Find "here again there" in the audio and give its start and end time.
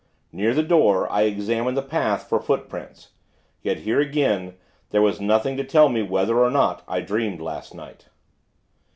3.81-4.99